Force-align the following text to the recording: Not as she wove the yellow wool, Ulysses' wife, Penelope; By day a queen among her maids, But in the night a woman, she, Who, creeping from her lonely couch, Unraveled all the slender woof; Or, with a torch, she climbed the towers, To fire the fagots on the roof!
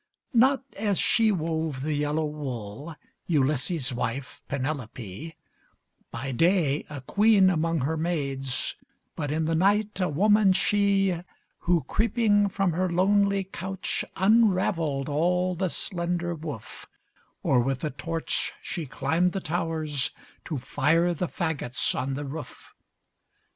Not 0.33 0.63
as 0.75 0.97
she 0.97 1.31
wove 1.31 1.83
the 1.83 1.93
yellow 1.93 2.25
wool, 2.25 2.95
Ulysses' 3.27 3.93
wife, 3.93 4.41
Penelope; 4.47 5.35
By 6.09 6.31
day 6.31 6.87
a 6.89 7.01
queen 7.01 7.51
among 7.51 7.81
her 7.81 7.95
maids, 7.97 8.75
But 9.15 9.29
in 9.29 9.45
the 9.45 9.53
night 9.53 9.99
a 10.01 10.09
woman, 10.09 10.53
she, 10.53 11.19
Who, 11.59 11.83
creeping 11.83 12.49
from 12.49 12.71
her 12.71 12.89
lonely 12.89 13.43
couch, 13.43 14.03
Unraveled 14.15 15.07
all 15.07 15.53
the 15.53 15.69
slender 15.69 16.33
woof; 16.33 16.87
Or, 17.43 17.59
with 17.59 17.83
a 17.83 17.91
torch, 17.91 18.53
she 18.59 18.87
climbed 18.87 19.33
the 19.33 19.39
towers, 19.39 20.09
To 20.45 20.57
fire 20.57 21.13
the 21.13 21.27
fagots 21.27 21.93
on 21.93 22.15
the 22.15 22.25
roof! 22.25 22.73